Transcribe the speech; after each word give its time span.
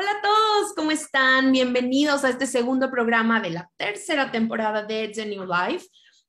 Hola 0.00 0.12
a 0.12 0.22
todos, 0.22 0.74
¿cómo 0.76 0.92
están? 0.92 1.50
Bienvenidos 1.50 2.22
a 2.22 2.28
este 2.28 2.46
segundo 2.46 2.88
programa 2.88 3.40
de 3.40 3.50
la 3.50 3.68
tercera 3.76 4.30
temporada 4.30 4.84
de 4.84 5.08
The 5.08 5.26
New 5.26 5.44
Life 5.44 5.88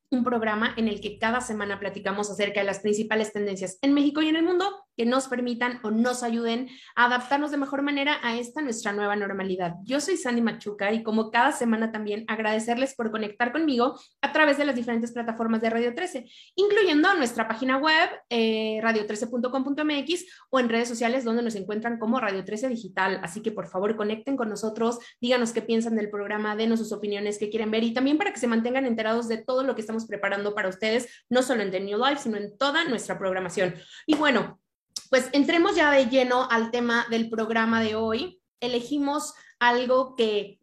un 0.10 0.24
programa 0.24 0.74
en 0.76 0.88
el 0.88 1.00
que 1.00 1.20
cada 1.20 1.40
semana 1.40 1.80
platicamos 1.80 2.32
acerca 2.32 2.62
de 2.62 2.66
las 2.66 2.80
principales 2.80 3.32
tendencias 3.32 3.78
en 3.84 3.94
México 3.94 4.24
y 4.24 4.30
en 4.30 4.38
el 4.38 4.44
mundo 4.44 4.66
que 5.00 5.06
nos 5.06 5.30
permitan 5.30 5.80
o 5.84 5.92
nos 5.92 6.24
ayuden 6.24 6.68
a 6.94 7.06
adaptarnos 7.06 7.52
de 7.52 7.58
mejor 7.58 7.84
manera 7.84 8.20
a 8.22 8.36
esta 8.36 8.62
nuestra 8.62 8.92
nueva 8.92 9.16
normalidad. 9.16 9.76
Yo 9.86 10.02
soy 10.02 10.18
Sandy 10.18 10.42
Machuca 10.42 10.92
y 10.92 11.04
como 11.04 11.32
cada 11.32 11.54
semana 11.54 11.94
también 11.94 12.26
agradecerles 12.28 12.96
por 12.96 13.10
conectar 13.10 13.54
conmigo 13.54 13.98
a 14.22 14.34
través 14.34 14.58
de 14.58 14.66
las 14.66 14.76
diferentes 14.76 15.14
plataformas 15.14 15.62
de 15.62 15.70
Radio 15.70 15.96
13, 15.96 16.26
incluyendo 16.56 17.16
nuestra 17.16 17.48
página 17.48 17.78
web 17.78 18.10
eh, 18.30 18.82
radio13.com.mx 18.84 20.26
o 20.50 20.60
en 20.60 20.68
redes 20.68 20.90
sociales 20.90 21.24
donde 21.24 21.44
nos 21.44 21.56
encuentran 21.56 21.98
como 21.98 22.20
Radio 22.20 22.44
13 22.44 22.68
Digital. 22.68 23.22
Así 23.24 23.42
que 23.42 23.54
por 23.54 23.68
favor 23.68 23.96
conecten 23.96 24.36
con 24.36 24.50
nosotros, 24.50 25.00
díganos 25.22 25.54
qué 25.54 25.62
piensan 25.62 25.96
del 25.96 26.10
programa, 26.10 26.58
denos 26.58 26.80
sus 26.80 26.92
opiniones 26.92 27.38
que 27.38 27.50
quieren 27.50 27.72
ver 27.72 27.86
y 27.86 27.94
también 27.94 28.18
para 28.18 28.34
que 28.34 28.40
se 28.42 28.48
mantengan 28.48 28.86
enterados 28.86 29.30
de 29.30 29.38
todo 29.38 29.64
lo 29.64 29.76
que 29.76 29.82
estamos 29.82 30.06
preparando 30.08 30.54
para 30.54 30.68
ustedes, 30.68 31.08
no 31.30 31.42
solo 31.42 31.64
en 31.64 31.72
The 31.72 31.80
New 31.80 31.98
Life, 31.98 32.24
sino 32.24 32.36
en 32.36 32.58
toda 32.58 32.84
nuestra 32.84 33.18
programación. 33.18 33.76
Y 34.06 34.16
bueno, 34.16 34.59
pues 35.10 35.30
entremos 35.34 35.76
ya 35.76 35.92
de 35.92 36.06
lleno 36.06 36.48
al 36.50 36.72
tema 36.72 37.06
del 37.10 37.30
programa 37.30 37.82
de 37.82 37.96
hoy. 37.96 38.42
Elegimos 38.60 39.34
algo 39.60 40.16
que, 40.16 40.60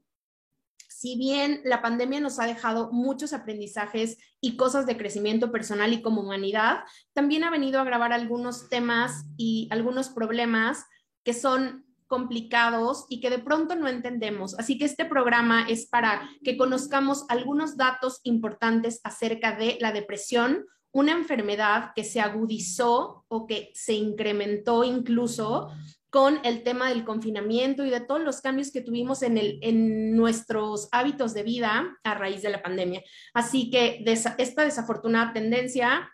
si 0.89 1.16
bien 1.16 1.61
la 1.64 1.83
pandemia 1.83 2.20
nos 2.20 2.39
ha 2.39 2.47
dejado 2.47 2.91
muchos 2.92 3.33
aprendizajes 3.33 4.19
y 4.41 4.56
cosas 4.56 4.86
de 4.86 4.97
crecimiento 4.97 5.50
personal 5.50 5.92
y 5.92 6.02
como 6.02 6.22
humanidad, 6.22 6.80
también 7.12 7.44
ha 7.44 7.50
venido 7.50 7.80
a 7.80 7.84
grabar 7.84 8.12
algunos 8.12 8.69
temas 8.69 9.24
y 9.36 9.69
algunos 9.70 10.08
problemas 10.11 10.84
que 11.24 11.34
son 11.34 11.84
complicados 12.06 13.06
y 13.08 13.20
que 13.20 13.30
de 13.30 13.41
pronto 13.41 13.74
no 13.74 13.89
entendemos. 13.89 14.56
Así 14.58 14.78
que 14.78 14.84
este 14.84 15.05
programa 15.05 15.67
es 15.69 15.86
para 15.86 16.28
que 16.44 16.56
conozcamos 16.56 17.24
algunos 17.28 17.77
datos 17.77 18.20
importantes 18.22 19.00
acerca 19.02 19.56
de 19.56 19.77
la 19.80 19.91
depresión, 19.91 20.64
una 20.97 21.12
enfermedad 21.12 21.91
que 21.94 22.05
se 22.05 22.22
agudizó 22.22 23.27
o 23.28 23.47
que 23.47 23.70
se 23.75 23.92
incrementó 23.92 24.83
incluso 24.83 25.69
con 26.08 26.41
el 26.42 26.62
tema 26.62 26.89
del 26.89 27.05
confinamiento 27.05 27.84
y 27.84 27.91
de 27.91 28.00
todos 28.00 28.22
los 28.22 28.41
cambios 28.41 28.72
que 28.72 28.80
tuvimos 28.80 29.22
en, 29.22 29.36
el, 29.36 29.58
en 29.61 30.17
nuestros 30.17 30.89
hábitos 30.92 31.34
de 31.34 31.42
vida 31.42 31.98
a 32.02 32.14
raíz 32.14 32.41
de 32.41 32.48
la 32.48 32.62
pandemia. 32.62 33.02
Así 33.34 33.69
que 33.69 34.02
esta 34.39 34.64
desafortunada 34.64 35.34
tendencia 35.34 36.11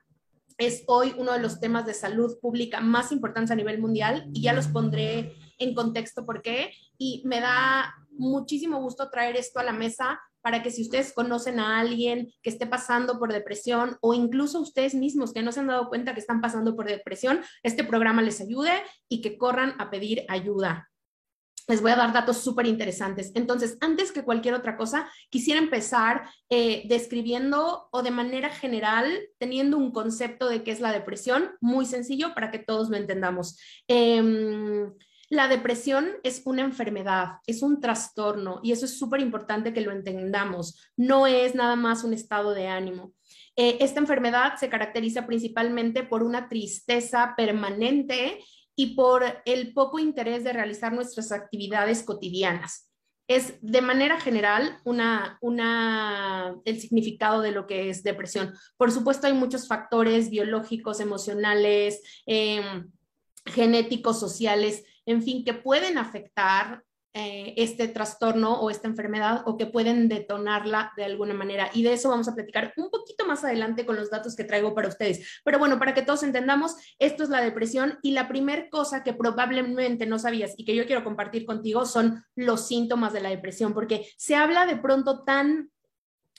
es 0.58 0.82
hoy 0.88 1.14
uno 1.16 1.30
de 1.30 1.38
los 1.38 1.60
temas 1.60 1.86
de 1.86 1.94
salud 1.94 2.40
pública 2.40 2.80
más 2.80 3.12
importantes 3.12 3.52
a 3.52 3.56
nivel 3.56 3.80
mundial 3.80 4.28
y 4.34 4.42
ya 4.42 4.52
los 4.52 4.66
pondré 4.66 5.36
en 5.58 5.74
contexto 5.74 6.26
por 6.26 6.42
qué. 6.42 6.72
Y 6.98 7.22
me 7.24 7.38
da 7.38 7.94
muchísimo 8.10 8.80
gusto 8.80 9.10
traer 9.10 9.36
esto 9.36 9.60
a 9.60 9.64
la 9.64 9.72
mesa 9.72 10.20
para 10.42 10.62
que 10.62 10.70
si 10.70 10.82
ustedes 10.82 11.12
conocen 11.12 11.60
a 11.60 11.78
alguien 11.78 12.32
que 12.42 12.50
esté 12.50 12.66
pasando 12.66 13.18
por 13.18 13.32
depresión 13.32 13.96
o 14.00 14.12
incluso 14.12 14.60
ustedes 14.60 14.94
mismos 14.94 15.32
que 15.32 15.42
no 15.42 15.52
se 15.52 15.60
han 15.60 15.68
dado 15.68 15.88
cuenta 15.88 16.14
que 16.14 16.20
están 16.20 16.40
pasando 16.40 16.76
por 16.76 16.86
depresión, 16.86 17.40
este 17.62 17.84
programa 17.84 18.22
les 18.22 18.40
ayude 18.40 18.72
y 19.08 19.22
que 19.22 19.38
corran 19.38 19.74
a 19.78 19.90
pedir 19.90 20.24
ayuda. 20.28 20.90
Les 21.68 21.80
voy 21.80 21.92
a 21.92 21.96
dar 21.96 22.12
datos 22.12 22.38
súper 22.38 22.66
interesantes. 22.66 23.30
Entonces, 23.34 23.78
antes 23.80 24.10
que 24.10 24.24
cualquier 24.24 24.54
otra 24.54 24.76
cosa, 24.76 25.08
quisiera 25.30 25.60
empezar 25.60 26.28
eh, 26.50 26.82
describiendo 26.88 27.88
o 27.92 28.02
de 28.02 28.10
manera 28.10 28.50
general, 28.50 29.06
teniendo 29.38 29.78
un 29.78 29.92
concepto 29.92 30.48
de 30.48 30.64
qué 30.64 30.72
es 30.72 30.80
la 30.80 30.92
depresión, 30.92 31.52
muy 31.60 31.86
sencillo 31.86 32.34
para 32.34 32.50
que 32.50 32.58
todos 32.58 32.90
lo 32.90 32.96
entendamos. 32.96 33.58
Eh, 33.86 34.90
la 35.32 35.48
depresión 35.48 36.10
es 36.24 36.42
una 36.44 36.60
enfermedad, 36.60 37.38
es 37.46 37.62
un 37.62 37.80
trastorno 37.80 38.60
y 38.62 38.72
eso 38.72 38.84
es 38.84 38.98
súper 38.98 39.20
importante 39.20 39.72
que 39.72 39.80
lo 39.80 39.90
entendamos. 39.90 40.78
No 40.94 41.26
es 41.26 41.54
nada 41.54 41.74
más 41.74 42.04
un 42.04 42.12
estado 42.12 42.52
de 42.52 42.68
ánimo. 42.68 43.14
Eh, 43.56 43.78
esta 43.80 43.98
enfermedad 43.98 44.56
se 44.56 44.68
caracteriza 44.68 45.26
principalmente 45.26 46.02
por 46.02 46.22
una 46.22 46.50
tristeza 46.50 47.32
permanente 47.34 48.44
y 48.76 48.94
por 48.94 49.24
el 49.46 49.72
poco 49.72 49.98
interés 49.98 50.44
de 50.44 50.52
realizar 50.52 50.92
nuestras 50.92 51.32
actividades 51.32 52.02
cotidianas. 52.02 52.90
Es 53.26 53.54
de 53.62 53.80
manera 53.80 54.20
general 54.20 54.80
una, 54.84 55.38
el 56.66 56.78
significado 56.78 57.40
de 57.40 57.52
lo 57.52 57.66
que 57.66 57.88
es 57.88 58.02
depresión. 58.02 58.52
Por 58.76 58.92
supuesto, 58.92 59.28
hay 59.28 59.32
muchos 59.32 59.66
factores 59.66 60.28
biológicos, 60.28 61.00
emocionales, 61.00 62.02
em, 62.26 62.90
genéticos, 63.46 64.20
sociales 64.20 64.84
en 65.06 65.22
fin, 65.22 65.44
que 65.44 65.54
pueden 65.54 65.98
afectar 65.98 66.82
eh, 67.14 67.52
este 67.58 67.88
trastorno 67.88 68.58
o 68.62 68.70
esta 68.70 68.88
enfermedad 68.88 69.42
o 69.44 69.58
que 69.58 69.66
pueden 69.66 70.08
detonarla 70.08 70.92
de 70.96 71.04
alguna 71.04 71.34
manera. 71.34 71.68
Y 71.74 71.82
de 71.82 71.92
eso 71.92 72.08
vamos 72.08 72.26
a 72.26 72.34
platicar 72.34 72.72
un 72.78 72.88
poquito 72.88 73.26
más 73.26 73.44
adelante 73.44 73.84
con 73.84 73.96
los 73.96 74.08
datos 74.08 74.34
que 74.34 74.44
traigo 74.44 74.74
para 74.74 74.88
ustedes. 74.88 75.40
Pero 75.44 75.58
bueno, 75.58 75.78
para 75.78 75.92
que 75.92 76.00
todos 76.00 76.22
entendamos, 76.22 76.74
esto 76.98 77.22
es 77.22 77.28
la 77.28 77.42
depresión 77.42 77.98
y 78.02 78.12
la 78.12 78.28
primera 78.28 78.70
cosa 78.70 79.04
que 79.04 79.12
probablemente 79.12 80.06
no 80.06 80.18
sabías 80.18 80.54
y 80.56 80.64
que 80.64 80.74
yo 80.74 80.86
quiero 80.86 81.04
compartir 81.04 81.44
contigo 81.44 81.84
son 81.84 82.24
los 82.34 82.66
síntomas 82.66 83.12
de 83.12 83.20
la 83.20 83.28
depresión, 83.28 83.74
porque 83.74 84.08
se 84.16 84.34
habla 84.34 84.64
de 84.64 84.76
pronto 84.76 85.22
tan 85.22 85.70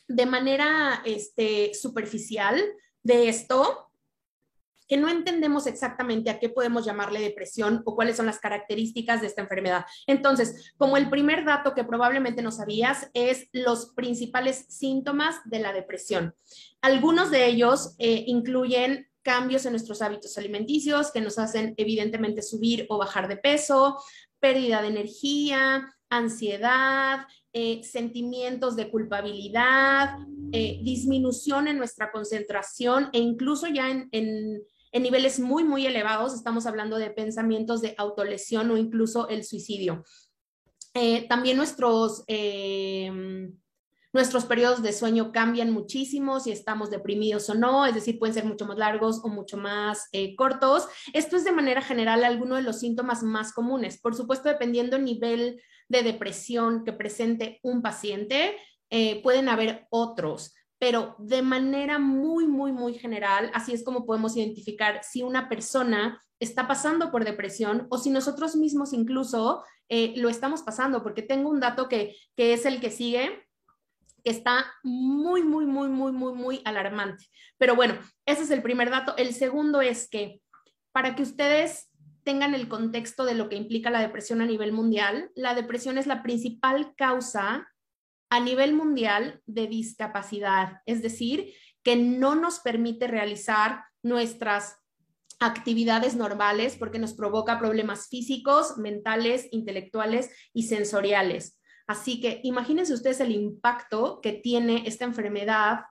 de 0.08 0.26
manera 0.26 1.04
este, 1.06 1.76
superficial 1.76 2.60
de 3.04 3.30
esto, 3.30 3.92
que 4.94 4.98
no 5.00 5.10
entendemos 5.10 5.66
exactamente 5.66 6.30
a 6.30 6.38
qué 6.38 6.50
podemos 6.50 6.86
llamarle 6.86 7.20
depresión 7.20 7.82
o 7.84 7.96
cuáles 7.96 8.16
son 8.16 8.28
las 8.28 8.38
características 8.38 9.22
de 9.22 9.26
esta 9.26 9.42
enfermedad. 9.42 9.86
Entonces, 10.06 10.72
como 10.78 10.98
el 10.98 11.10
primer 11.10 11.46
dato 11.46 11.74
que 11.74 11.84
probablemente 11.84 12.44
no 12.44 12.52
sabías 12.52 13.10
es 13.16 13.48
los 13.54 13.88
principales 13.96 14.68
síntomas 14.70 15.38
de 15.46 15.58
la 15.58 15.74
depresión. 15.74 16.36
Algunos 16.80 17.32
de 17.32 17.48
ellos 17.48 17.96
eh, 17.98 18.26
incluyen 18.28 19.08
cambios 19.24 19.66
en 19.66 19.72
nuestros 19.72 20.04
hábitos 20.04 20.38
alimenticios 20.38 21.12
que 21.12 21.22
nos 21.22 21.40
hacen 21.40 21.74
evidentemente 21.78 22.44
subir 22.44 22.86
o 22.88 23.00
bajar 23.00 23.28
de 23.28 23.38
peso, 23.38 23.98
pérdida 24.40 24.84
de 24.84 24.90
energía, 24.90 25.92
ansiedad, 26.12 27.26
eh, 27.52 27.82
sentimientos 27.84 28.76
de 28.76 28.92
culpabilidad, 28.92 30.20
eh, 30.52 30.82
disminución 30.84 31.68
en 31.68 31.80
nuestra 31.80 32.12
concentración 32.12 33.10
e 33.12 33.18
incluso 33.18 33.66
ya 33.66 33.90
en, 33.90 34.08
en 34.12 34.62
niveles 35.02 35.40
muy, 35.40 35.64
muy 35.64 35.88
elevados. 35.88 36.34
Estamos 36.34 36.66
hablando 36.66 36.98
de 36.98 37.10
pensamientos 37.10 37.82
de 37.82 37.96
autolesión 37.98 38.70
o 38.70 38.78
incluso 38.78 39.28
el 39.30 39.44
suicidio. 39.44 40.04
Eh, 40.94 41.28
también 41.28 41.58
nuestros, 41.58 42.24
eh, 42.28 43.12
nuestros 44.14 44.46
periodos 44.46 44.84
de 44.84 44.94
sueño 44.94 45.32
cambian 45.32 45.72
muchísimo, 45.72 46.40
si 46.40 46.52
estamos 46.52 46.92
deprimidos 46.92 47.50
o 47.50 47.56
no, 47.56 47.88
es 47.88 47.96
decir, 47.96 48.20
pueden 48.20 48.36
ser 48.36 48.46
mucho 48.46 48.68
más 48.68 48.78
largos 48.78 49.22
o 49.24 49.30
mucho 49.30 49.58
más 49.58 50.08
eh, 50.12 50.36
cortos. 50.36 50.88
Esto 51.14 51.36
es 51.36 51.44
de 51.44 51.52
manera 51.52 51.82
general 51.82 52.24
alguno 52.24 52.56
de 52.56 52.62
los 52.62 52.80
síntomas 52.80 53.24
más 53.24 53.54
comunes. 53.54 54.00
Por 54.00 54.14
supuesto, 54.14 54.50
dependiendo 54.50 54.96
del 54.96 55.06
nivel 55.06 55.62
de 55.90 56.04
depresión 56.04 56.84
que 56.84 56.94
presente 56.94 57.60
un 57.64 57.82
paciente, 57.82 58.56
pueden 59.24 59.50
haber 59.50 59.88
otros 59.90 60.54
pero 60.84 61.16
de 61.18 61.42
manera 61.42 61.98
muy, 61.98 62.46
muy, 62.46 62.74
muy 62.74 62.94
general, 62.96 63.50
así 63.54 63.72
es 63.72 63.86
como 63.86 64.06
podemos 64.06 64.36
identificar 64.36 65.00
si 65.02 65.24
una 65.24 65.48
persona 65.48 66.22
está 66.42 66.68
pasando 66.68 67.10
por 67.10 67.24
depresión 67.24 67.88
o 67.90 67.98
si 67.98 68.10
nosotros 68.10 68.58
mismos 68.58 68.92
incluso 68.92 69.64
eh, 69.88 70.12
lo 70.18 70.28
estamos 70.28 70.62
pasando, 70.62 71.02
porque 71.02 71.22
tengo 71.22 71.50
un 71.50 71.62
dato 71.62 71.88
que, 71.88 72.18
que 72.36 72.52
es 72.52 72.66
el 72.66 72.82
que 72.82 72.92
sigue, 72.92 73.48
que 74.26 74.32
está 74.32 74.66
muy, 74.84 75.42
muy, 75.42 75.66
muy, 75.66 75.88
muy, 75.88 76.12
muy, 76.12 76.34
muy 76.34 76.62
alarmante. 76.66 77.30
Pero 77.58 77.78
bueno, 77.78 77.98
ese 78.26 78.44
es 78.44 78.52
el 78.52 78.62
primer 78.62 78.90
dato. 78.90 79.16
El 79.16 79.34
segundo 79.34 79.80
es 79.80 80.10
que 80.10 80.42
para 80.92 81.16
que 81.16 81.24
ustedes 81.24 81.92
tengan 82.26 82.54
el 82.54 82.68
contexto 82.68 83.24
de 83.24 83.36
lo 83.36 83.48
que 83.48 83.56
implica 83.56 83.90
la 83.90 84.02
depresión 84.02 84.42
a 84.42 84.46
nivel 84.46 84.74
mundial, 84.74 85.32
la 85.34 85.56
depresión 85.56 85.98
es 85.98 86.08
la 86.08 86.24
principal 86.24 86.94
causa 86.98 87.70
a 88.34 88.40
nivel 88.40 88.74
mundial 88.74 89.44
de 89.46 89.68
discapacidad, 89.68 90.82
es 90.88 91.04
decir, 91.04 91.54
que 91.84 91.96
no 91.96 92.34
nos 92.34 92.62
permite 92.62 93.06
realizar 93.06 93.84
nuestras 94.02 94.80
actividades 95.40 96.16
normales 96.16 96.76
porque 96.76 96.98
nos 96.98 97.14
provoca 97.14 97.60
problemas 97.60 98.08
físicos, 98.08 98.80
mentales, 98.80 99.48
intelectuales 99.52 100.32
y 100.52 100.64
sensoriales. 100.64 101.62
Así 101.86 102.22
que 102.22 102.40
imagínense 102.44 102.96
ustedes 102.96 103.20
el 103.20 103.34
impacto 103.34 104.20
que 104.20 104.32
tiene 104.32 104.82
esta 104.88 105.06
enfermedad 105.06 105.82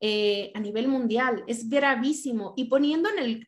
eh, 0.00 0.52
a 0.54 0.60
nivel 0.60 0.86
mundial. 0.86 1.42
Es 1.48 1.68
gravísimo. 1.68 2.54
Y, 2.56 2.70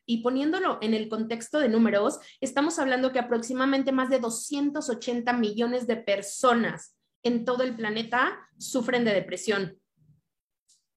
y 0.05 0.17
poniéndolo 0.17 0.77
en 0.81 0.93
el 0.93 1.07
contexto 1.07 1.57
de 1.57 1.69
números, 1.69 2.19
estamos 2.41 2.79
hablando 2.79 3.13
que 3.13 3.19
aproximadamente 3.19 3.93
más 3.93 4.09
de 4.09 4.19
280 4.19 5.31
millones 5.31 5.87
de 5.87 5.95
personas 5.95 6.97
en 7.23 7.45
todo 7.45 7.63
el 7.63 7.75
planeta 7.75 8.47
sufren 8.57 9.05
de 9.05 9.13
depresión. 9.13 9.81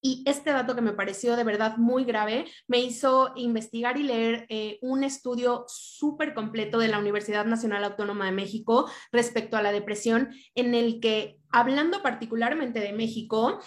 Y 0.06 0.22
este 0.26 0.50
dato 0.50 0.74
que 0.74 0.82
me 0.82 0.92
pareció 0.92 1.34
de 1.34 1.44
verdad 1.44 1.78
muy 1.78 2.04
grave 2.04 2.44
me 2.68 2.78
hizo 2.78 3.32
investigar 3.36 3.96
y 3.96 4.02
leer 4.02 4.44
eh, 4.50 4.78
un 4.82 5.02
estudio 5.02 5.64
súper 5.66 6.34
completo 6.34 6.78
de 6.78 6.88
la 6.88 6.98
Universidad 6.98 7.46
Nacional 7.46 7.84
Autónoma 7.84 8.26
de 8.26 8.32
México 8.32 8.86
respecto 9.12 9.56
a 9.56 9.62
la 9.62 9.72
depresión, 9.72 10.28
en 10.54 10.74
el 10.74 11.00
que, 11.00 11.38
hablando 11.48 12.02
particularmente 12.02 12.80
de 12.80 12.92
México, 12.92 13.60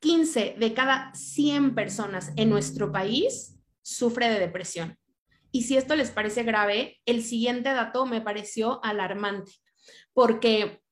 15 0.00 0.40
eh, 0.40 0.56
de 0.58 0.74
cada 0.74 1.10
100 1.14 1.74
personas 1.74 2.32
en 2.36 2.50
nuestro 2.50 2.92
país 2.92 3.58
sufre 3.80 4.28
de 4.28 4.40
depresión. 4.40 4.98
Y 5.52 5.62
si 5.62 5.78
esto 5.78 5.96
les 5.96 6.10
parece 6.10 6.42
grave, 6.42 7.00
el 7.06 7.22
siguiente 7.22 7.70
dato 7.70 8.04
me 8.04 8.20
pareció 8.20 8.84
alarmante, 8.84 9.52
porque 10.12 10.82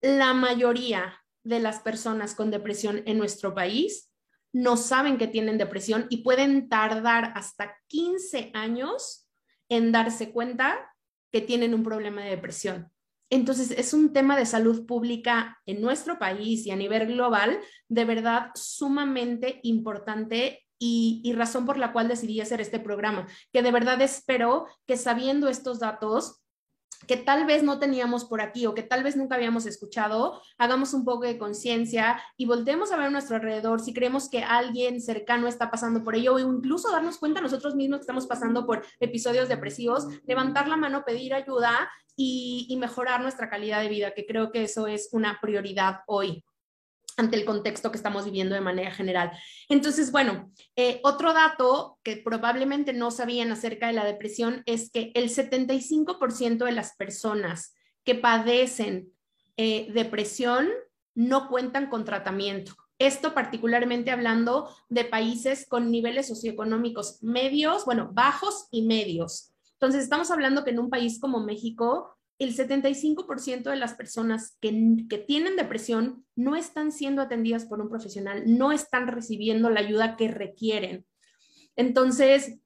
la 0.00 0.34
mayoría 0.34 1.20
de 1.44 1.60
las 1.60 1.80
personas 1.80 2.34
con 2.34 2.50
depresión 2.50 3.02
en 3.06 3.18
nuestro 3.18 3.54
país 3.54 4.10
no 4.52 4.76
saben 4.76 5.16
que 5.16 5.28
tienen 5.28 5.58
depresión 5.58 6.06
y 6.10 6.18
pueden 6.18 6.68
tardar 6.68 7.32
hasta 7.36 7.76
15 7.88 8.50
años 8.54 9.28
en 9.68 9.92
darse 9.92 10.32
cuenta 10.32 10.92
que 11.32 11.40
tienen 11.40 11.74
un 11.74 11.84
problema 11.84 12.22
de 12.22 12.30
depresión. 12.30 12.90
Entonces, 13.32 13.70
es 13.70 13.94
un 13.94 14.12
tema 14.12 14.36
de 14.36 14.44
salud 14.44 14.86
pública 14.86 15.60
en 15.64 15.80
nuestro 15.80 16.18
país 16.18 16.66
y 16.66 16.72
a 16.72 16.76
nivel 16.76 17.06
global, 17.06 17.60
de 17.88 18.04
verdad 18.04 18.50
sumamente 18.56 19.60
importante 19.62 20.66
y, 20.80 21.20
y, 21.22 21.34
razón 21.34 21.64
por 21.64 21.76
la 21.76 21.92
cual 21.92 22.08
decidí 22.08 22.40
hacer 22.40 22.60
este 22.60 22.80
programa, 22.80 23.28
que 23.52 23.62
de 23.62 23.70
verdad 23.70 24.00
espero 24.02 24.66
que 24.86 24.96
sabiendo 24.96 25.48
estos 25.48 25.78
datos 25.78 26.39
que 27.06 27.16
tal 27.16 27.46
vez 27.46 27.62
no 27.62 27.78
teníamos 27.78 28.24
por 28.24 28.40
aquí 28.40 28.66
o 28.66 28.74
que 28.74 28.82
tal 28.82 29.02
vez 29.02 29.16
nunca 29.16 29.34
habíamos 29.34 29.66
escuchado, 29.66 30.40
hagamos 30.58 30.94
un 30.94 31.04
poco 31.04 31.24
de 31.24 31.38
conciencia 31.38 32.20
y 32.36 32.46
volteemos 32.46 32.92
a 32.92 32.96
ver 32.96 33.06
a 33.06 33.10
nuestro 33.10 33.36
alrededor 33.36 33.80
si 33.80 33.92
creemos 33.92 34.28
que 34.28 34.42
alguien 34.42 35.00
cercano 35.00 35.48
está 35.48 35.70
pasando 35.70 36.02
por 36.04 36.14
ello 36.14 36.34
o 36.34 36.38
incluso 36.38 36.90
darnos 36.90 37.18
cuenta 37.18 37.40
nosotros 37.40 37.74
mismos 37.74 37.98
que 37.98 38.02
estamos 38.02 38.26
pasando 38.26 38.66
por 38.66 38.84
episodios 39.00 39.48
depresivos, 39.48 40.06
levantar 40.26 40.68
la 40.68 40.76
mano, 40.76 41.04
pedir 41.04 41.34
ayuda 41.34 41.90
y 42.22 42.76
mejorar 42.78 43.22
nuestra 43.22 43.48
calidad 43.48 43.80
de 43.80 43.88
vida, 43.88 44.12
que 44.12 44.26
creo 44.26 44.52
que 44.52 44.64
eso 44.64 44.86
es 44.86 45.08
una 45.12 45.38
prioridad 45.40 46.00
hoy 46.06 46.44
ante 47.20 47.36
el 47.36 47.44
contexto 47.44 47.90
que 47.90 47.96
estamos 47.96 48.24
viviendo 48.24 48.54
de 48.54 48.60
manera 48.60 48.90
general. 48.90 49.30
Entonces, 49.68 50.10
bueno, 50.10 50.50
eh, 50.74 51.00
otro 51.04 51.32
dato 51.32 51.98
que 52.02 52.16
probablemente 52.16 52.92
no 52.92 53.10
sabían 53.10 53.52
acerca 53.52 53.86
de 53.86 53.92
la 53.92 54.04
depresión 54.04 54.62
es 54.66 54.90
que 54.90 55.12
el 55.14 55.28
75% 55.30 56.64
de 56.64 56.72
las 56.72 56.96
personas 56.96 57.74
que 58.04 58.14
padecen 58.14 59.12
eh, 59.56 59.88
depresión 59.92 60.68
no 61.14 61.48
cuentan 61.48 61.88
con 61.88 62.04
tratamiento. 62.04 62.74
Esto 62.98 63.34
particularmente 63.34 64.10
hablando 64.10 64.68
de 64.88 65.04
países 65.04 65.66
con 65.68 65.90
niveles 65.90 66.28
socioeconómicos 66.28 67.22
medios, 67.22 67.84
bueno, 67.84 68.10
bajos 68.12 68.68
y 68.70 68.82
medios. 68.82 69.52
Entonces, 69.72 70.02
estamos 70.02 70.30
hablando 70.30 70.64
que 70.64 70.70
en 70.70 70.78
un 70.78 70.90
país 70.90 71.18
como 71.18 71.40
México, 71.40 72.18
el 72.40 72.56
75% 72.56 73.70
de 73.70 73.76
las 73.76 73.94
personas 73.94 74.56
que, 74.62 74.72
tienen 75.26 75.56
depresión 75.56 76.24
no 76.34 76.56
están 76.56 76.90
siendo 76.90 77.20
atendidas 77.20 77.66
por 77.66 77.82
un 77.82 77.90
profesional, 77.90 78.44
no 78.46 78.72
están 78.72 79.08
recibiendo 79.08 79.68
la 79.68 79.80
ayuda 79.80 80.16
que 80.16 80.28
requieren. 80.28 81.04
Entonces, 81.76 82.58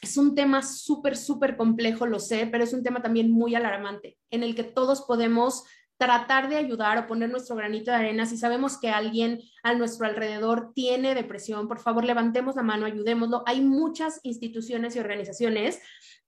es 0.00 0.16
un 0.16 0.34
tema 0.34 0.62
súper, 0.62 1.18
súper 1.18 1.58
complejo, 1.58 2.06
lo 2.06 2.18
sé, 2.18 2.46
pero 2.50 2.64
es 2.64 2.72
un 2.72 2.82
tema 2.82 3.02
también 3.02 3.30
muy 3.30 3.54
alarmante, 3.54 4.16
en 4.30 4.42
el 4.42 4.54
que 4.54 4.64
todos 4.64 5.02
podemos 5.02 5.64
tratar 5.98 6.48
de 6.48 6.56
ayudar 6.56 6.96
o 6.96 7.06
poner 7.06 7.30
nuestro 7.30 7.56
granito 7.56 7.90
de 7.90 7.98
arena. 7.98 8.24
Si 8.24 8.38
sabemos 8.38 8.78
que 8.80 8.88
alguien 8.88 9.38
a 9.62 9.74
nuestro 9.74 10.06
alrededor 10.06 10.72
tiene 10.74 11.14
depresión, 11.14 11.68
por 11.68 11.78
favor, 11.78 12.04
levantemos 12.04 12.56
la 12.56 12.62
mano, 12.62 12.86
ayudémoslo. 12.86 13.42
Hay 13.46 13.60
muchas 13.60 14.18
instituciones 14.22 14.96
y 14.96 14.98
organizaciones 14.98 15.78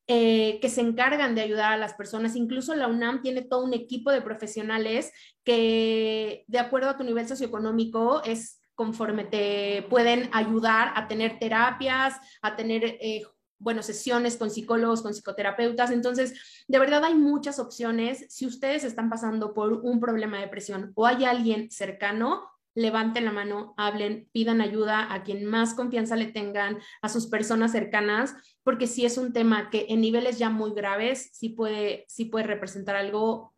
eh, 0.09 0.61
que 0.61 0.69
se 0.69 0.83
encargan 0.83 1.35
de 1.35 1.41
ayudar 1.41 1.73
a 1.73 1.77
las 1.77 1.95
personas. 1.95 2.37
Incluso 2.37 2.75
la 2.77 2.87
UNAM 2.87 3.23
tiene 3.23 3.43
todo 3.43 3.65
un 3.65 3.75
equipo 3.75 4.13
de 4.13 4.23
profesionales 4.23 5.13
que, 5.43 6.45
de 6.47 6.59
acuerdo 6.61 6.91
a 6.91 6.97
tu 6.97 7.03
nivel 7.03 7.27
socioeconómico, 7.27 8.23
es 8.23 8.61
conforme 8.77 9.25
te 9.25 9.85
pueden 9.91 10.29
ayudar 10.33 10.93
a 10.95 11.09
tener 11.09 11.39
terapias, 11.41 12.15
a 12.43 12.55
tener, 12.55 12.85
eh, 12.85 13.25
bueno, 13.59 13.83
sesiones 13.83 14.37
con 14.37 14.51
psicólogos, 14.51 15.03
con 15.03 15.13
psicoterapeutas. 15.13 15.91
Entonces, 15.91 16.65
de 16.69 16.79
verdad 16.79 17.03
hay 17.03 17.15
muchas 17.15 17.59
opciones. 17.59 18.27
Si 18.29 18.47
ustedes 18.47 18.85
están 18.85 19.11
pasando 19.11 19.55
por 19.55 19.73
un 19.73 19.99
problema 19.99 20.37
de 20.37 20.45
depresión 20.45 20.93
o 20.95 21.07
hay 21.07 21.25
alguien 21.25 21.71
cercano, 21.71 22.45
levanten 22.77 23.25
la 23.25 23.33
mano, 23.33 23.75
hablen, 23.79 24.29
pidan 24.33 24.61
ayuda 24.61 25.13
a 25.13 25.25
quien 25.25 25.47
más 25.47 25.75
confianza 25.75 26.15
le 26.15 26.27
tengan, 26.27 26.79
a 27.01 27.09
sus 27.09 27.27
personas 27.27 27.73
cercanas, 27.73 28.35
porque 28.63 28.87
sí 28.87 29.07
es 29.07 29.17
un 29.17 29.33
tema 29.33 29.71
que 29.71 29.87
en 29.89 30.03
niveles 30.03 30.39
ya 30.39 30.51
muy 30.51 30.73
graves 30.73 31.31
sí 31.33 31.49
puede, 31.49 32.05
sí 32.07 32.27
puede 32.27 32.47
representar 32.47 32.95
algo 32.95 33.55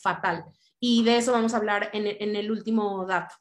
fatal. 0.00 0.44
Y 0.78 1.04
de 1.04 1.16
eso 1.16 1.32
vamos 1.32 1.52
a 1.52 1.56
hablar 1.56 1.90
en, 1.92 2.36
el 2.36 2.50
último 2.50 3.04
dato. 3.06 3.34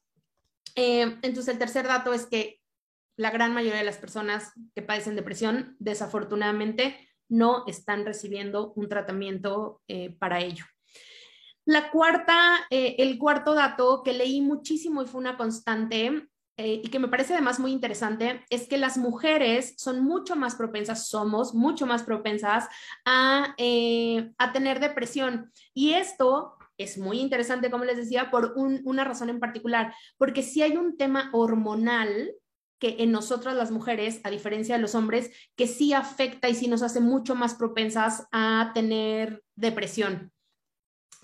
Eh, 0.75 1.17
entonces, 1.21 1.49
el 1.49 1.59
tercer 1.59 1.87
dato 1.87 2.13
es 2.13 2.25
que 2.25 2.59
la 3.17 3.29
gran 3.29 3.53
mayoría 3.53 3.79
de 3.79 3.85
las 3.85 3.97
personas 3.97 4.51
que 4.73 4.81
padecen 4.81 5.15
depresión, 5.15 5.75
desafortunadamente, 5.79 7.07
no 7.29 7.65
están 7.67 8.05
recibiendo 8.05 8.73
un 8.73 8.89
tratamiento 8.89 9.81
eh, 9.87 10.15
para 10.17 10.39
ello. 10.39 10.65
La 11.65 11.91
cuarta, 11.91 12.65
eh, 12.69 12.95
el 12.97 13.17
cuarto 13.19 13.53
dato 13.53 14.01
que 14.03 14.13
leí 14.13 14.41
muchísimo 14.41 15.03
y 15.03 15.05
fue 15.05 15.21
una 15.21 15.37
constante 15.37 16.27
eh, 16.57 16.81
y 16.83 16.89
que 16.89 16.99
me 16.99 17.07
parece 17.07 17.33
además 17.33 17.59
muy 17.59 17.71
interesante 17.71 18.45
es 18.49 18.67
que 18.67 18.77
las 18.77 18.97
mujeres 18.97 19.75
son 19.77 20.03
mucho 20.03 20.35
más 20.35 20.55
propensas, 20.55 21.07
somos 21.07 21.53
mucho 21.53 21.85
más 21.85 22.03
propensas 22.03 22.67
a, 23.05 23.53
eh, 23.57 24.31
a 24.37 24.51
tener 24.53 24.79
depresión. 24.79 25.51
Y 25.73 25.93
esto 25.93 26.57
es 26.77 26.97
muy 26.97 27.19
interesante, 27.19 27.69
como 27.69 27.85
les 27.85 27.97
decía, 27.97 28.31
por 28.31 28.53
una 28.55 29.03
razón 29.03 29.29
en 29.29 29.39
particular, 29.39 29.93
porque 30.17 30.41
si 30.41 30.63
hay 30.63 30.77
un 30.77 30.97
tema 30.97 31.29
hormonal 31.33 32.33
que 32.79 32.95
en 32.99 33.11
nosotras 33.11 33.55
las 33.55 33.69
mujeres, 33.69 34.19
a 34.23 34.31
diferencia 34.31 34.75
de 34.75 34.81
los 34.81 34.95
hombres, 34.95 35.31
que 35.55 35.67
sí 35.67 35.93
afecta 35.93 36.49
y 36.49 36.55
sí 36.55 36.67
nos 36.67 36.81
hace 36.81 36.99
mucho 36.99 37.35
más 37.35 37.53
propensas 37.53 38.27
a 38.31 38.71
tener 38.73 39.43
depresión 39.55 40.31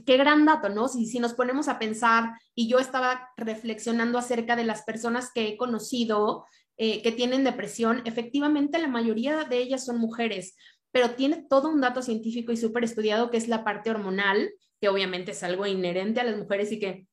qué 0.05 0.17
gran 0.17 0.45
dato, 0.45 0.69
¿no? 0.69 0.87
Si, 0.87 1.05
si 1.05 1.19
nos 1.19 1.33
ponemos 1.33 1.67
a 1.67 1.79
pensar, 1.79 2.31
y 2.55 2.67
yo 2.67 2.79
estaba 2.79 3.29
reflexionando 3.37 4.17
acerca 4.17 4.55
de 4.55 4.63
las 4.63 4.83
personas 4.83 5.31
que 5.33 5.47
he 5.47 5.57
conocido 5.57 6.45
eh, 6.77 7.01
que 7.01 7.11
tienen 7.11 7.43
depresión, 7.43 8.01
efectivamente 8.05 8.77
la 8.79 8.87
mayoría 8.87 9.43
de 9.43 9.57
ellas 9.57 9.85
son 9.85 9.97
mujeres, 9.97 10.55
pero 10.91 11.11
tiene 11.11 11.45
todo 11.49 11.69
un 11.69 11.81
dato 11.81 12.01
científico 12.01 12.51
y 12.51 12.57
súper 12.57 12.83
estudiado 12.83 13.31
que 13.31 13.37
es 13.37 13.47
la 13.47 13.63
parte 13.63 13.89
hormonal, 13.89 14.51
que 14.79 14.89
obviamente 14.89 15.31
es 15.31 15.43
algo 15.43 15.65
inherente 15.65 16.19
a 16.19 16.23
las 16.23 16.37
mujeres 16.37 16.71
y 16.71 16.79
que 16.79 17.07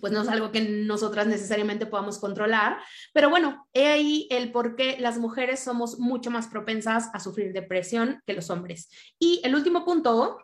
pues 0.00 0.12
no 0.12 0.22
es 0.22 0.28
algo 0.28 0.52
que 0.52 0.60
nosotras 0.60 1.26
necesariamente 1.26 1.86
podamos 1.86 2.18
controlar, 2.18 2.78
pero 3.12 3.28
bueno, 3.30 3.66
he 3.72 3.88
ahí 3.88 4.26
el 4.30 4.50
por 4.52 4.76
qué 4.76 4.96
las 4.98 5.18
mujeres 5.18 5.60
somos 5.60 5.98
mucho 5.98 6.30
más 6.30 6.48
propensas 6.48 7.10
a 7.12 7.20
sufrir 7.20 7.52
depresión 7.52 8.22
que 8.26 8.32
los 8.32 8.48
hombres. 8.50 8.88
Y 9.18 9.40
el 9.44 9.54
último 9.54 9.84
punto 9.84 10.38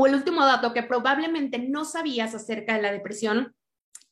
o 0.00 0.06
el 0.06 0.14
último 0.14 0.46
dato 0.46 0.72
que 0.72 0.82
probablemente 0.82 1.58
no 1.58 1.84
sabías 1.84 2.34
acerca 2.34 2.74
de 2.74 2.80
la 2.80 2.90
depresión 2.90 3.54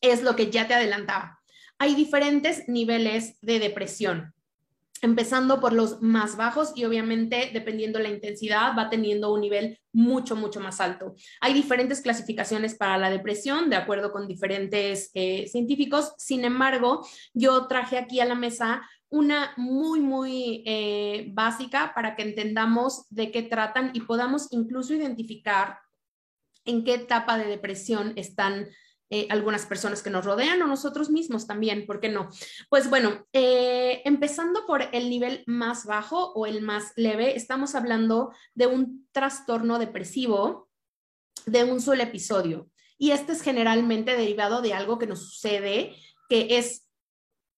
es 0.03 0.23
lo 0.23 0.37
que 0.37 0.51
ya 0.51 0.69
te 0.69 0.75
adelantaba. 0.75 1.41
Hay 1.79 1.95
diferentes 1.95 2.69
niveles 2.69 3.39
de 3.41 3.59
depresión, 3.59 4.35
empezando 5.03 5.61
por 5.61 5.73
los 5.73 6.01
más 6.03 6.37
bajos 6.37 6.73
y 6.75 6.85
obviamente 6.85 7.51
dependiendo 7.53 7.99
la 7.99 8.09
intensidad 8.09 8.77
va 8.77 8.91
teniendo 8.91 9.33
un 9.33 9.41
nivel 9.41 9.79
mucho, 9.93 10.37
mucho 10.37 10.61
más 10.61 10.81
alto. 10.81 11.15
Hay 11.41 11.55
diferentes 11.55 12.01
clasificaciones 12.01 12.75
para 12.75 12.99
la 12.99 13.11
depresión 13.11 13.71
de 13.71 13.77
acuerdo 13.77 14.13
con 14.13 14.29
diferentes 14.29 15.11
eh, 15.15 15.47
científicos. 15.49 16.15
Sin 16.19 16.45
embargo, 16.45 17.07
yo 17.35 17.67
traje 17.67 17.99
aquí 17.99 18.21
a 18.21 18.25
la 18.25 18.35
mesa 18.35 18.83
una 19.11 19.55
muy, 19.57 20.01
muy 20.01 20.63
eh, 20.67 21.31
básica 21.33 21.93
para 21.95 22.15
que 22.15 22.23
entendamos 22.23 23.07
de 23.09 23.31
qué 23.31 23.43
tratan 23.43 23.91
y 23.95 24.01
podamos 24.01 24.49
incluso 24.51 24.95
identificar 24.95 25.79
en 26.65 26.85
qué 26.85 26.95
etapa 26.95 27.39
de 27.39 27.47
depresión 27.47 28.13
están 28.17 28.69
eh, 29.11 29.27
algunas 29.31 29.65
personas 29.65 30.03
que 30.03 30.11
nos 30.11 30.25
rodean 30.25 30.61
o 30.61 30.67
nosotros 30.67 31.09
mismos 31.09 31.47
también, 31.47 31.87
¿por 31.87 31.99
qué 31.99 32.11
no? 32.11 32.29
Pues 32.69 32.91
bueno, 32.91 33.27
eh, 33.33 34.03
empezando 34.05 34.67
por 34.67 34.83
el 34.93 35.09
nivel 35.09 35.45
más 35.47 35.87
bajo 35.87 36.33
o 36.33 36.45
el 36.45 36.61
más 36.61 36.93
leve, 36.97 37.35
estamos 37.35 37.75
hablando 37.75 38.33
de 38.55 38.67
un 38.67 39.09
trastorno 39.13 39.79
depresivo 39.79 40.69
de 41.47 41.65
un 41.65 41.81
solo 41.81 42.03
episodio. 42.03 42.69
Y 42.99 43.13
este 43.13 43.33
es 43.33 43.41
generalmente 43.41 44.17
derivado 44.17 44.61
de 44.61 44.75
algo 44.75 44.99
que 44.99 45.07
nos 45.07 45.21
sucede, 45.21 45.95
que 46.29 46.59
es, 46.59 46.87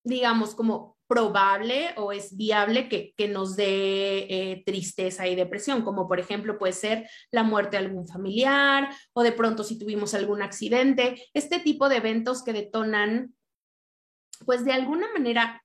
digamos, 0.05 0.55
como 0.55 1.00
probable 1.11 1.93
o 1.97 2.13
es 2.13 2.37
viable 2.37 2.89
que, 2.89 3.29
nos 3.29 3.57
dé 3.57 4.27
eh, 4.31 4.63
tristeza 4.65 5.27
y 5.27 5.35
depresión, 5.35 5.83
como 5.83 6.07
por 6.07 6.21
ejemplo 6.21 6.57
puede 6.57 6.73
ser 6.73 7.11
la 7.33 7.43
muerte 7.43 7.77
de 7.77 7.85
algún 7.85 8.07
familiar 8.07 8.95
o 9.13 9.25
de 9.25 9.33
pronto 9.33 9.65
si 9.65 9.77
tuvimos 9.77 10.15
algún 10.15 10.41
accidente, 10.41 11.21
este 11.35 11.59
tipo 11.59 11.89
de 11.89 11.97
eventos 11.97 12.45
que 12.45 12.53
detonan, 12.53 13.35
pues 14.47 14.65
de 14.65 14.73
alguna 14.73 15.09
manera, 15.13 15.65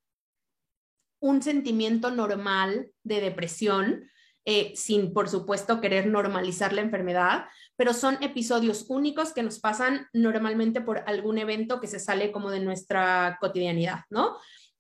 un 1.20 1.44
sentimiento 1.44 2.10
normal 2.10 2.90
de 3.04 3.22
depresión, 3.22 4.10
eh, 4.46 4.74
sin 4.76 5.14
por 5.14 5.30
supuesto 5.30 5.80
querer 5.80 6.08
normalizar 6.08 6.74
la 6.74 6.82
enfermedad, 6.82 7.46
pero 7.76 7.94
son 7.94 8.18
episodios 8.24 8.86
únicos 8.90 9.32
que 9.32 9.44
nos 9.44 9.60
pasan 9.60 10.08
normalmente 10.12 10.82
por 10.82 11.04
algún 11.06 11.38
evento 11.38 11.80
que 11.80 11.88
se 11.88 12.00
sale 12.00 12.32
como 12.32 12.50
de 12.50 12.62
nuestra 12.62 13.38
cotidianidad, 13.40 14.06
¿no? 14.10 14.38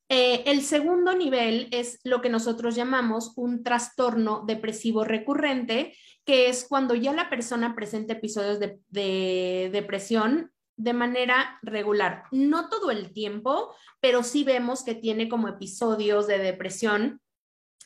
Eh, 0.07 0.43
el 0.45 0.61
segundo 0.61 1.15
nivel 1.15 1.67
es 1.71 1.99
lo 2.03 2.21
que 2.21 2.29
nosotros 2.29 2.75
llamamos 2.75 3.33
un 3.35 3.63
trastorno 3.63 4.43
depresivo 4.45 5.03
recurrente, 5.03 5.95
que 6.25 6.49
es 6.49 6.65
cuando 6.67 6.95
ya 6.95 7.11
la 7.13 7.29
persona 7.29 7.75
presenta 7.75 8.13
episodios 8.13 8.59
de, 8.59 9.69
depresión 9.71 10.51
de 10.77 10.93
manera 10.93 11.59
regular. 11.63 12.23
No 12.31 12.69
todo 12.69 12.91
el 12.91 13.13
tiempo, 13.13 13.73
pero 13.99 14.23
sí 14.23 14.43
vemos 14.43 14.83
que 14.83 14.93
tiene 14.93 15.27
como 15.27 15.47
episodios 15.47 16.27
de 16.27 16.37
depresión 16.37 17.21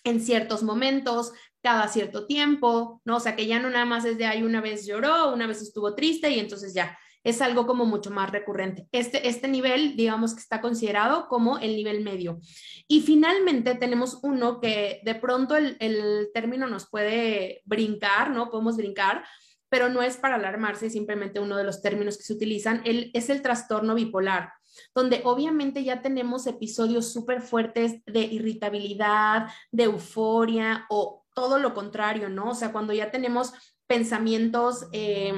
en 0.04 0.22
ciertos 0.22 0.64
momentos, 0.64 1.34
cada 1.62 1.88
cierto 1.88 2.26
tiempo, 2.26 3.02
¿no? 3.06 3.18
O 3.18 3.20
sea, 3.20 3.36
que 3.36 3.46
ya 3.46 3.60
no 3.60 3.70
nada 3.70 3.86
más 3.86 4.06
es 4.06 4.18
de 4.18 4.26
ahí 4.26 4.44
una 4.44 4.62
vez 4.62 4.86
lloró, 4.86 5.34
una 5.34 5.46
vez 5.46 5.62
estuvo 5.62 5.94
triste 5.94 6.30
y 6.32 6.40
entonces 6.40 6.74
ya 6.74 6.98
es 7.24 7.42
algo 7.42 7.68
como 7.68 7.86
mucho 7.86 8.12
más 8.12 8.32
recurrente. 8.32 8.88
Este, 8.92 9.28
este 9.28 9.48
nivel, 9.48 9.96
digamos 9.96 10.34
que 10.34 10.40
está 10.40 10.62
considerado 10.62 11.28
como 11.28 11.58
el 11.58 11.76
nivel 11.76 12.04
medio. 12.04 12.40
Y 12.88 13.02
finalmente 13.02 13.76
tenemos 13.76 14.20
uno 14.24 14.60
que 14.60 15.02
de 15.04 15.16
pronto 15.16 15.56
el, 15.56 15.78
el 15.80 16.30
término 16.34 16.68
nos 16.68 16.90
puede 16.90 17.62
brincar, 17.66 18.32
¿no? 18.32 18.50
Podemos 18.50 18.78
brincar, 18.78 19.24
pero 19.70 19.90
no 19.90 20.02
es 20.02 20.18
para 20.18 20.36
alarmarse, 20.36 20.90
simplemente 20.90 21.40
uno 21.40 21.58
de 21.58 21.64
los 21.64 21.82
términos 21.82 22.18
que 22.18 22.24
se 22.24 22.34
utilizan, 22.34 22.82
el, 22.86 23.12
es 23.14 23.30
el 23.30 23.42
trastorno 23.42 23.96
bipolar 23.96 24.52
donde 24.96 25.22
obviamente 25.26 25.84
ya 25.84 26.02
tenemos 26.02 26.48
episodios 26.48 27.12
súper 27.12 27.42
fuertes 27.42 28.04
de 28.06 28.22
irritabilidad, 28.22 29.48
de 29.72 29.84
euforia 29.84 30.86
o 30.90 31.26
todo 31.34 31.60
lo 31.60 31.74
contrario, 31.74 32.30
¿no? 32.30 32.52
O 32.52 32.56
sea, 32.56 32.72
cuando 32.72 32.94
ya 32.94 33.12
tenemos 33.12 33.52
pensamientos... 33.88 34.88
Eh, 34.92 35.34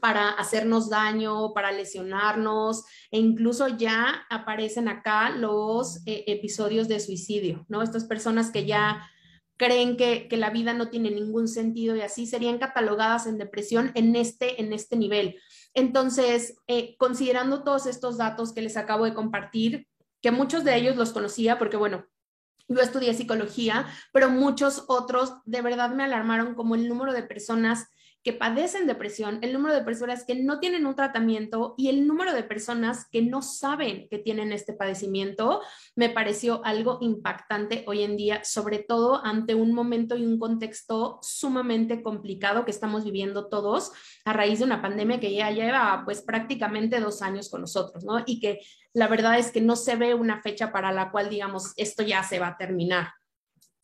para 0.00 0.30
hacernos 0.30 0.88
daño, 0.88 1.52
para 1.52 1.72
lesionarnos, 1.72 2.84
e 3.10 3.18
incluso 3.18 3.68
ya 3.68 4.26
aparecen 4.30 4.88
acá 4.88 5.30
los 5.30 5.98
eh, 6.06 6.24
episodios 6.26 6.88
de 6.88 7.00
suicidio, 7.00 7.64
¿no? 7.68 7.82
Estas 7.82 8.04
personas 8.04 8.50
que 8.50 8.66
ya 8.66 9.06
creen 9.60 9.98
que, 9.98 10.26
la 10.32 10.48
vida 10.48 10.72
no 10.72 10.88
tiene 10.88 11.10
ningún 11.10 11.46
sentido 11.46 11.94
y 11.94 12.00
así 12.00 12.26
serían 12.26 12.58
catalogadas 12.58 13.26
en 13.26 13.36
depresión 13.36 13.92
en 13.94 14.16
este, 14.16 14.62
en 14.62 14.72
este 14.72 14.96
nivel. 14.96 15.36
Entonces, 15.74 16.56
eh, 16.66 16.96
considerando 16.96 17.62
todos 17.62 17.84
estos 17.84 18.16
datos 18.16 18.54
que 18.54 18.62
les 18.62 18.78
acabo 18.78 19.04
de 19.04 19.12
compartir, 19.12 19.86
que 20.22 20.30
muchos 20.30 20.64
de 20.64 20.76
ellos 20.76 20.96
los 20.96 21.12
conocía 21.12 21.58
porque, 21.58 21.76
bueno, 21.76 22.06
yo 22.68 22.80
estudié 22.80 23.12
psicología, 23.12 23.86
pero 24.12 24.30
muchos 24.30 24.84
otros 24.88 25.34
de 25.44 25.60
verdad 25.60 25.90
me 25.90 26.04
alarmaron 26.04 26.54
como 26.54 26.74
el 26.74 26.88
número 26.88 27.12
de 27.12 27.22
personas 27.22 27.88
que 28.22 28.32
padecen 28.32 28.86
depresión, 28.86 29.38
el 29.42 29.52
número 29.52 29.74
de 29.74 29.82
personas 29.82 30.24
que 30.24 30.34
no 30.34 30.60
tienen 30.60 30.84
un 30.86 30.94
tratamiento 30.94 31.74
y 31.78 31.88
el 31.88 32.06
número 32.06 32.34
de 32.34 32.42
personas 32.42 33.08
que 33.10 33.22
no 33.22 33.40
saben 33.40 34.08
que 34.08 34.18
tienen 34.18 34.52
este 34.52 34.74
padecimiento, 34.74 35.62
me 35.96 36.10
pareció 36.10 36.62
algo 36.64 36.98
impactante 37.00 37.84
hoy 37.86 38.02
en 38.02 38.16
día, 38.16 38.44
sobre 38.44 38.78
todo 38.78 39.24
ante 39.24 39.54
un 39.54 39.72
momento 39.72 40.16
y 40.16 40.26
un 40.26 40.38
contexto 40.38 41.18
sumamente 41.22 42.02
complicado 42.02 42.64
que 42.64 42.70
estamos 42.70 43.04
viviendo 43.04 43.48
todos 43.48 43.92
a 44.24 44.32
raíz 44.32 44.58
de 44.58 44.66
una 44.66 44.82
pandemia 44.82 45.20
que 45.20 45.32
ya 45.32 45.50
lleva 45.50 46.02
pues 46.04 46.20
prácticamente 46.20 47.00
dos 47.00 47.22
años 47.22 47.48
con 47.48 47.62
nosotros, 47.62 48.04
¿no? 48.04 48.22
Y 48.26 48.40
que 48.40 48.60
la 48.92 49.08
verdad 49.08 49.38
es 49.38 49.50
que 49.50 49.60
no 49.60 49.76
se 49.76 49.96
ve 49.96 50.14
una 50.14 50.42
fecha 50.42 50.72
para 50.72 50.92
la 50.92 51.10
cual 51.10 51.30
digamos 51.30 51.72
esto 51.76 52.02
ya 52.02 52.22
se 52.22 52.38
va 52.38 52.48
a 52.48 52.56
terminar. 52.56 53.08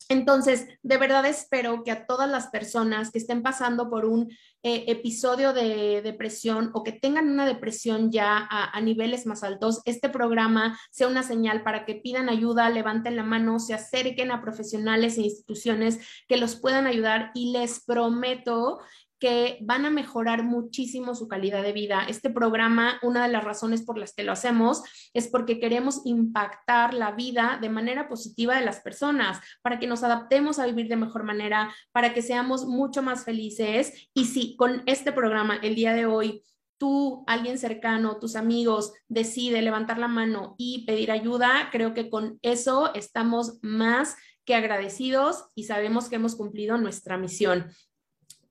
Entonces, 0.09 0.67
de 0.83 0.97
verdad 0.97 1.25
espero 1.25 1.83
que 1.83 1.91
a 1.91 2.05
todas 2.05 2.29
las 2.29 2.47
personas 2.47 3.11
que 3.11 3.17
estén 3.17 3.41
pasando 3.41 3.89
por 3.89 4.05
un 4.05 4.29
eh, 4.63 4.85
episodio 4.87 5.53
de 5.53 6.01
depresión 6.01 6.71
o 6.73 6.83
que 6.83 6.93
tengan 6.93 7.29
una 7.29 7.45
depresión 7.45 8.11
ya 8.11 8.47
a, 8.49 8.79
niveles 8.81 9.25
más 9.25 9.43
altos, 9.43 9.81
este 9.85 10.09
programa 10.09 10.79
sea 10.91 11.07
una 11.07 11.23
señal 11.23 11.63
para 11.63 11.85
que 11.85 11.95
pidan 11.95 12.29
ayuda, 12.29 12.69
levanten 12.69 13.15
la 13.15 13.23
mano, 13.23 13.59
se 13.59 13.73
acerquen 13.73 14.31
a 14.31 14.41
profesionales 14.41 15.17
e 15.17 15.21
instituciones 15.21 15.99
que 16.27 16.37
los 16.37 16.55
puedan 16.55 16.87
ayudar 16.87 17.31
y 17.33 17.51
les 17.51 17.83
prometo 17.83 18.79
que 19.19 19.57
van 19.61 19.85
a 19.85 19.89
mejorar 19.89 20.43
muchísimo 20.43 21.15
su 21.15 21.27
calidad 21.27 21.63
de 21.63 21.73
vida. 21.73 22.05
Este 22.07 22.29
programa, 22.29 22.99
una 23.01 23.25
de 23.25 23.31
las 23.31 23.43
razones 23.43 23.81
por 23.81 23.97
las 23.97 24.13
que 24.13 24.23
lo 24.23 24.31
hacemos 24.31 24.83
es 25.13 25.27
porque 25.27 25.59
queremos 25.59 26.01
impactar 26.05 26.93
la 26.93 27.11
vida 27.11 27.57
de 27.61 27.69
manera 27.69 28.07
positiva 28.07 28.55
de 28.57 28.65
las 28.65 28.81
personas, 28.81 29.39
para 29.61 29.79
que 29.79 29.87
nos 29.87 30.03
adaptemos 30.03 30.59
a 30.59 30.65
vivir 30.65 30.87
de 30.87 30.95
mejor 30.95 31.23
manera, 31.23 31.73
para 31.91 32.13
que 32.13 32.21
seamos 32.21 32.65
mucho 32.65 33.01
más 33.01 33.25
felices. 33.25 34.09
Y 34.13 34.25
si 34.25 34.55
con 34.55 34.83
este 34.85 35.11
programa 35.11 35.57
el 35.61 35.75
día 35.75 35.93
de 35.93 36.05
hoy 36.05 36.43
tú, 36.77 37.23
alguien 37.27 37.57
cercano, 37.57 38.19
tus 38.19 38.35
amigos, 38.35 38.93
decide 39.07 39.61
levantar 39.61 39.97
la 39.97 40.07
mano 40.07 40.55
y 40.57 40.85
pedir 40.85 41.11
ayuda, 41.11 41.69
creo 41.71 41.93
que 41.93 42.09
con 42.09 42.39
eso 42.43 42.93
estamos 42.93 43.57
más 43.61 44.15
que 44.45 44.55
agradecidos 44.55 45.45
y 45.55 45.63
sabemos 45.63 46.07
que 46.07 46.15
hemos 46.15 46.35
cumplido 46.35 46.77
nuestra 46.77 47.17
misión. 47.17 47.69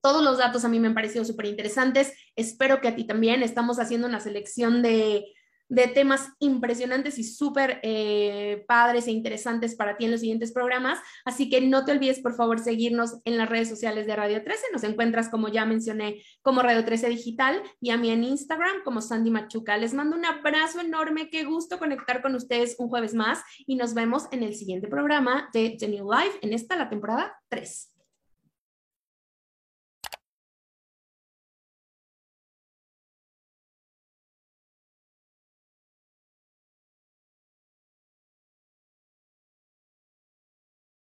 Todos 0.07 0.23
los 0.23 0.39
datos 0.39 0.65
a 0.65 0.69
mí 0.69 0.79
me 0.79 0.87
han 0.87 0.95
parecido 0.95 1.25
súper 1.25 1.47
interesantes. 1.47 2.13
Espero 2.37 2.81
que 2.81 2.87
a 2.87 2.95
ti 2.95 3.09
también. 3.09 3.43
Estamos 3.43 3.81
haciendo 3.81 4.07
una 4.07 4.21
selección 4.21 4.81
de, 4.81 5.25
temas 5.95 6.29
impresionantes 6.39 7.19
y 7.19 7.25
súper 7.25 7.81
eh, 7.83 8.65
padres 8.69 9.09
e 9.09 9.11
interesantes 9.11 9.75
para 9.75 9.97
ti 9.97 10.05
en 10.05 10.13
los 10.13 10.21
siguientes 10.21 10.53
programas. 10.53 11.01
Así 11.25 11.51
que 11.51 11.61
no 11.61 11.85
te 11.85 11.91
olvides, 11.91 12.21
por 12.21 12.37
favor, 12.37 12.61
seguirnos 12.61 13.17
en 13.25 13.37
las 13.37 13.49
redes 13.49 13.69
sociales 13.69 14.07
de 14.07 14.15
Radio 14.15 14.45
13. 14.45 14.67
Nos 14.73 14.85
encuentras, 14.85 15.29
como 15.29 15.49
ya 15.49 15.67
mencioné, 15.67 16.23
como 16.41 16.63
Radio 16.63 16.85
13 16.85 17.09
Digital 17.09 17.61
y 17.81 17.91
a 17.91 17.97
mí 17.97 18.11
en 18.11 18.23
Instagram 18.23 18.85
como 18.85 19.01
Sandy 19.01 19.33
Machuca. 19.33 19.77
Les 19.77 19.93
mando 19.93 20.17
un 20.17 20.25
abrazo 20.25 20.79
enorme. 20.79 21.31
Qué 21.31 21.43
gusto 21.43 21.81
conectar 21.81 22.23
con 22.23 22.37
ustedes 22.37 22.77
un 22.79 22.89
jueves 22.91 23.13
más 23.13 23.41
y 23.67 23.75
nos 23.75 23.93
vemos 23.93 24.27
en 24.31 24.45
el 24.45 24.55
siguiente 24.55 24.87
programa 24.87 25.51
de 25.53 25.77
The 25.77 25.89
New 25.89 26.09
Life 26.13 26.39
en 26.43 26.53
esta, 26.53 26.77
la 26.77 26.89
temporada 26.89 27.35
3. 27.49 27.96